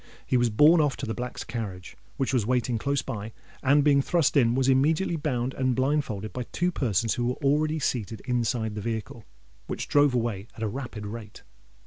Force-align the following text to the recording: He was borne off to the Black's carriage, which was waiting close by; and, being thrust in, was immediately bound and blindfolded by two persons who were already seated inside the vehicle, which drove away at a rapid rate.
He 0.25 0.35
was 0.35 0.49
borne 0.49 0.81
off 0.81 0.97
to 0.97 1.05
the 1.05 1.13
Black's 1.13 1.43
carriage, 1.43 1.95
which 2.17 2.33
was 2.33 2.43
waiting 2.43 2.79
close 2.79 3.03
by; 3.03 3.33
and, 3.61 3.83
being 3.83 4.01
thrust 4.01 4.35
in, 4.35 4.55
was 4.55 4.67
immediately 4.67 5.15
bound 5.15 5.53
and 5.53 5.75
blindfolded 5.75 6.33
by 6.33 6.45
two 6.51 6.71
persons 6.71 7.13
who 7.13 7.25
were 7.27 7.35
already 7.43 7.77
seated 7.77 8.19
inside 8.25 8.73
the 8.73 8.81
vehicle, 8.81 9.25
which 9.67 9.87
drove 9.87 10.15
away 10.15 10.47
at 10.57 10.63
a 10.63 10.67
rapid 10.67 11.05
rate. 11.05 11.43